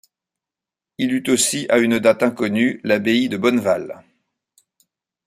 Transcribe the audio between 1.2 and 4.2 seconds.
aussi à une date inconnue l'abbaye de Bonneval.